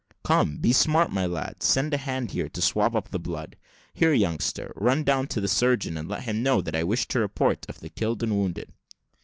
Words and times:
"Come, 0.23 0.57
be 0.57 0.73
smart, 0.73 1.11
my 1.11 1.27
lads; 1.27 1.67
send 1.67 1.93
a 1.93 1.97
hand 1.97 2.31
here 2.31 2.49
to 2.49 2.59
swab 2.59 2.95
up 2.95 3.09
the 3.09 3.19
blood. 3.19 3.55
Here, 3.93 4.13
youngster, 4.13 4.73
run 4.75 5.03
down 5.03 5.27
to 5.27 5.39
the 5.39 5.47
surgeon, 5.47 5.95
and 5.95 6.09
let 6.09 6.23
him 6.23 6.41
know 6.41 6.59
that 6.59 6.75
I 6.75 6.83
wish 6.83 7.05
a 7.13 7.19
report 7.19 7.67
of 7.69 7.81
the 7.81 7.89
killed 7.89 8.23
and 8.23 8.35
wounded." 8.35 8.71